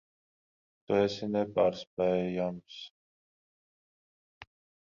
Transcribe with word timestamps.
Tu 0.85 0.95
esi 1.01 1.29
nepārspējams. 1.33 2.81